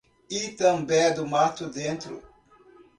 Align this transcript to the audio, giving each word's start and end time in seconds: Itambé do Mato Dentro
Itambé 0.39 1.01
do 1.15 1.23
Mato 1.31 1.65
Dentro 1.75 2.15